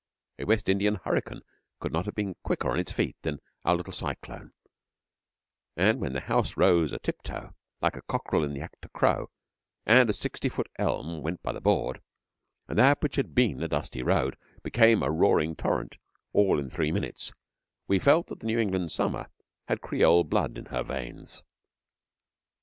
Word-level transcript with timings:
A 0.39 0.45
West 0.45 0.67
Indian 0.67 0.95
hurricane 0.95 1.43
could 1.79 1.91
not 1.93 2.05
have 2.07 2.15
been 2.15 2.33
quicker 2.41 2.71
on 2.71 2.79
its 2.79 2.91
feet 2.91 3.15
than 3.21 3.39
our 3.63 3.75
little 3.75 3.93
cyclone, 3.93 4.51
and 5.77 6.01
when 6.01 6.13
the 6.13 6.21
house 6.21 6.57
rose 6.57 6.91
a 6.91 6.97
tiptoe, 6.97 7.53
like 7.83 7.95
a 7.95 8.01
cockerel 8.01 8.43
in 8.43 8.59
act 8.59 8.81
to 8.81 8.89
crow, 8.89 9.29
and 9.85 10.09
a 10.09 10.13
sixty 10.13 10.49
foot 10.49 10.65
elm 10.79 11.21
went 11.21 11.43
by 11.43 11.51
the 11.51 11.61
board, 11.61 12.01
and 12.67 12.79
that 12.79 13.03
which 13.03 13.15
had 13.17 13.35
been 13.35 13.61
a 13.61 13.67
dusty 13.67 14.01
road 14.01 14.37
became 14.63 15.03
a 15.03 15.11
roaring 15.11 15.55
torrent 15.55 15.99
all 16.33 16.57
in 16.57 16.67
three 16.67 16.91
minutes, 16.91 17.31
we 17.87 17.99
felt 17.99 18.25
that 18.25 18.39
the 18.39 18.47
New 18.47 18.57
England 18.57 18.91
summer 18.91 19.27
had 19.67 19.81
creole 19.81 20.23
blood 20.23 20.57
in 20.57 20.65
her 20.65 20.81
veins. 20.81 21.43